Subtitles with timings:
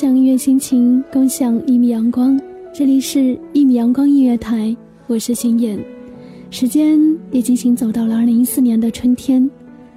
[0.00, 2.40] 享音乐心情，共享一米阳光。
[2.72, 4.76] 这里是一米阳光音乐台，
[5.08, 5.76] 我是心妍。
[6.52, 6.96] 时间
[7.32, 9.50] 也进行走到了二零一四年的春天，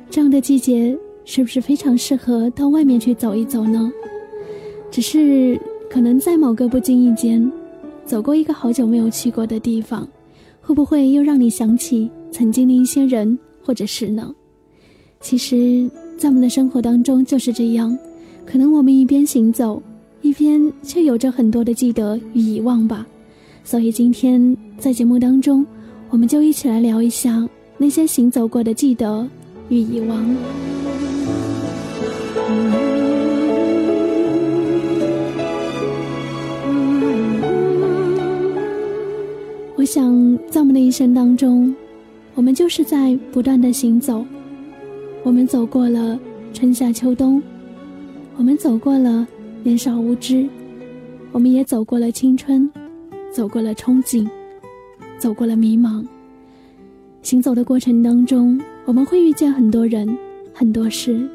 [0.09, 3.91] 这样的季节是不是非常适合到外面去走一走呢？
[4.89, 5.55] 只是
[5.87, 7.51] 可能在某个不经意间，
[8.03, 10.09] 走过一个好久没有去过的地方，
[10.61, 14.33] 会不会又让你想起曾经的一些人或者事呢？
[15.19, 17.95] 其实，在我们的生活当中就是这样。
[18.43, 19.81] 可能我们一边行走，
[20.21, 23.05] 一边却有着很多的记得与遗忘吧。
[23.63, 25.65] 所以今天在节目当中，
[26.09, 29.27] 我们就一起来聊一下那些行走过的记得
[29.69, 30.35] 与遗忘。
[39.75, 41.75] 我想，在我们的一生当中，
[42.35, 44.23] 我们就是在不断的行走。
[45.23, 46.19] 我们走过了
[46.53, 47.41] 春夏秋冬。
[48.37, 49.27] 我们走过了
[49.63, 50.47] 年少无知，
[51.31, 52.67] 我们也走过了青春，
[53.31, 54.27] 走过了憧憬，
[55.19, 56.03] 走过了迷茫。
[57.21, 60.17] 行走的过程当中，我们会遇见很多人，
[60.51, 61.29] 很多事。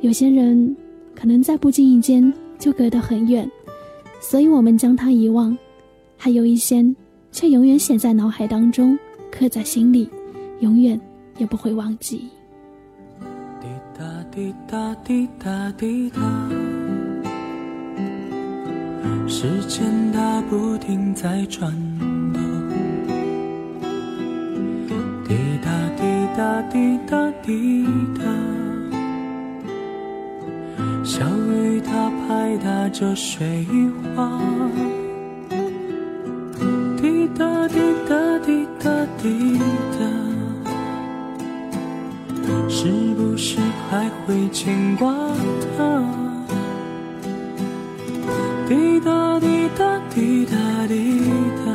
[0.00, 0.76] 有些人
[1.14, 3.48] 可能在不经意间就隔得很远，
[4.20, 5.56] 所以我们将他遗忘；
[6.16, 6.84] 还有一些
[7.30, 8.98] 却永远写在脑海当中，
[9.30, 10.10] 刻在心里，
[10.58, 11.00] 永远
[11.38, 12.22] 也不会忘记。
[13.60, 14.52] 滴答滴
[15.38, 16.48] 答滴答，
[19.40, 21.72] 时间它不停在转
[22.34, 22.42] 动。
[25.28, 26.02] 滴答滴
[26.36, 27.86] 答滴答滴
[28.18, 28.24] 答，
[31.04, 33.64] 小雨它拍打着水
[34.16, 34.40] 花。
[37.00, 37.78] 滴答滴
[38.08, 38.90] 答滴答
[39.22, 39.56] 滴
[39.92, 39.98] 答。
[42.68, 45.14] 是不是还会牵挂
[45.76, 46.17] 他？
[48.98, 51.22] 滴答滴答滴答滴
[51.64, 51.70] 答，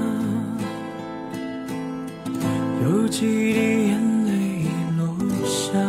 [2.83, 4.67] 有几滴眼泪已
[4.97, 5.79] 落下。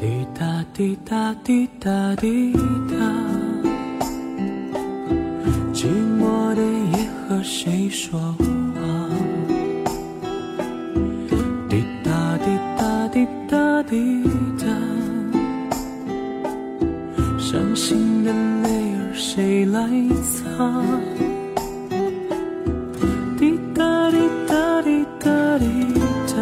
[0.00, 2.54] 滴答滴答滴答滴
[2.88, 2.96] 答，
[5.74, 5.88] 寂
[6.18, 6.62] 寞的
[6.96, 8.34] 夜和谁说？
[20.56, 20.72] 擦？
[23.38, 24.16] 滴答滴
[24.48, 25.66] 答滴答滴
[26.26, 26.34] 答，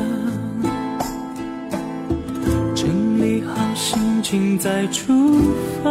[2.76, 5.52] 整理好心情再出
[5.82, 5.91] 发。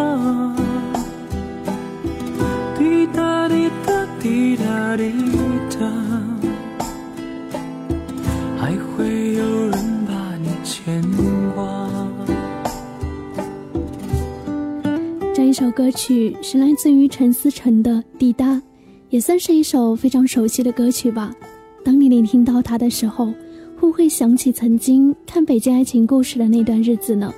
[2.78, 5.11] 滴答滴答滴答滴
[5.78, 5.85] 答，
[15.56, 18.56] 这首歌曲是来自于陈思诚的《滴答》，
[19.12, 21.31] 也算是一首非常熟悉的歌曲吧。
[21.86, 23.28] 当你聆听到它的时候，
[23.75, 27.31] 会不会想起曾经看《北京爱情故事》的那段日子呢？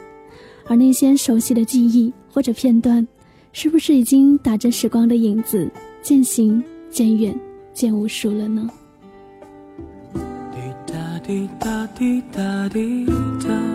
[0.65, 3.05] 而那些熟悉的记忆或者片段，
[3.51, 5.69] 是不是已经打着时光的影子，
[6.01, 7.37] 渐行渐远，
[7.73, 8.69] 渐无数了呢？
[10.13, 13.05] 滴答滴答滴答滴
[13.45, 13.74] 答。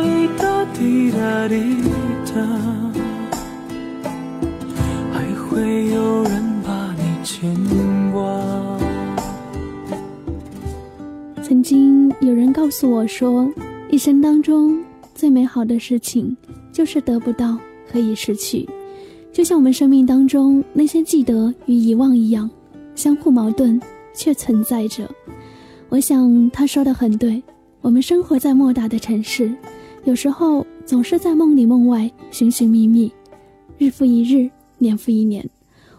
[5.11, 7.53] 还会有人把你牵
[8.11, 8.21] 挂。
[11.43, 13.47] 曾经有人告诉我说，
[13.91, 14.79] 一生当中
[15.13, 16.35] 最美好的事情
[16.71, 17.55] 就是得不到
[17.91, 18.67] 和已失去，
[19.31, 22.49] 就像我们生命当中那些记得与遗忘一样，
[22.95, 23.79] 相互矛盾
[24.15, 25.07] 却存在着。
[25.89, 27.43] 我想他说的很对，
[27.81, 29.53] 我们生活在莫大的城市，
[30.05, 33.09] 有时候总是在梦里梦外寻寻觅觅，
[33.77, 35.49] 日复一日，年复一年，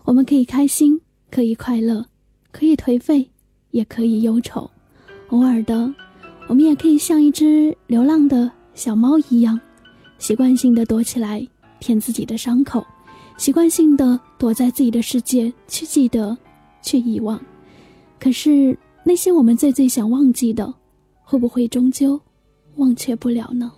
[0.04, 1.00] 我们可以开心，
[1.30, 2.04] 可以快乐，
[2.50, 3.26] 可以颓废，
[3.70, 4.70] 也可以忧愁。
[5.28, 5.90] 偶尔的，
[6.46, 9.58] 我们也可以像一只流浪的小猫一样，
[10.18, 11.48] 习惯性的躲起来
[11.80, 12.84] 舔自己的伤口。
[13.38, 16.36] 习惯性的躲在自己的世界去记得，
[16.82, 17.40] 去遗忘，
[18.20, 20.70] 可是那些我们最最想忘记的，
[21.22, 22.20] 会不会终究
[22.76, 23.72] 忘却不了呢？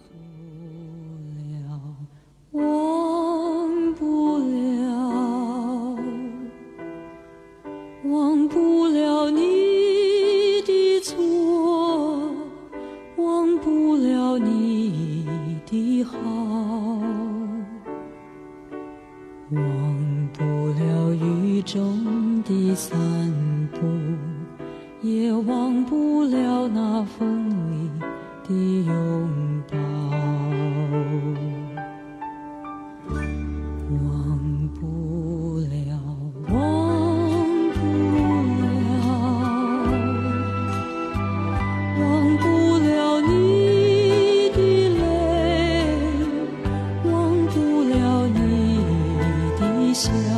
[2.55, 5.99] 忘不了，
[8.05, 12.31] 忘不了你的错，
[13.17, 15.27] 忘不了你
[15.67, 16.17] 的好。
[19.51, 20.45] 忘不
[20.79, 22.97] 了雨中的散
[23.73, 23.81] 步，
[25.03, 27.91] 也忘不了那风里
[28.47, 28.55] 的
[28.87, 29.29] 拥
[34.03, 35.95] 忘不了
[36.49, 36.55] 忘
[37.73, 37.79] 不
[38.61, 38.65] 了
[42.01, 42.03] 忘
[42.39, 42.45] 不
[42.79, 43.31] 了你
[44.51, 44.59] 的
[44.99, 45.01] 泪
[47.05, 47.13] 忘
[47.49, 47.55] 不
[47.85, 48.39] 了你
[49.61, 49.63] 的
[49.95, 50.34] 笑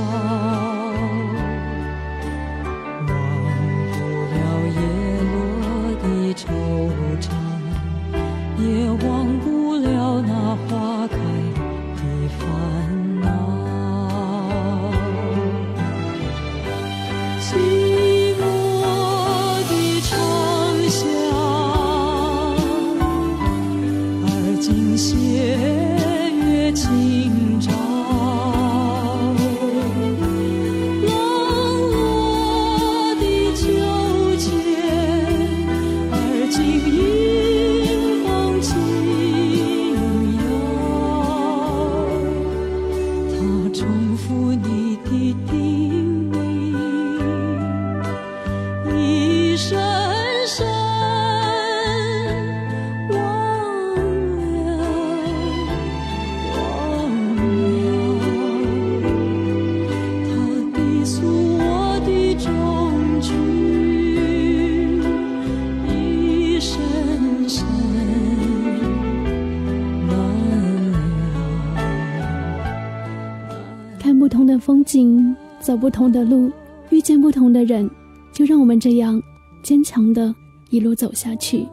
[75.67, 76.49] 走不同的路，
[76.91, 77.91] 遇见不同的人，
[78.33, 79.21] 就让我们这样
[79.65, 80.33] 坚强的
[80.71, 81.67] 一路走下去，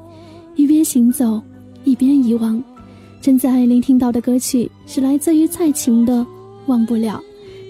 [0.56, 1.40] 一边行走，
[1.84, 2.60] 一边遗忘。
[3.22, 6.22] 正在聆听到的歌曲是来自于蔡琴的
[6.66, 7.22] 《忘不了》。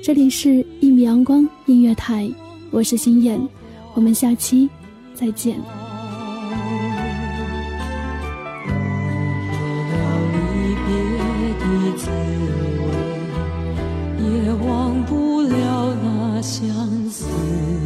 [0.02, 2.31] 这里是一米阳光音乐台，
[2.72, 3.38] 我是心妍，
[3.94, 4.69] 我们下期
[5.14, 5.58] 再见。
[14.19, 15.82] 也忘不了
[16.44, 17.82] 相思。